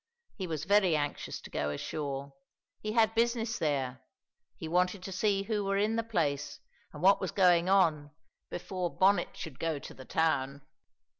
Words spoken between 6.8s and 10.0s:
and what was going on before Bonnet should go to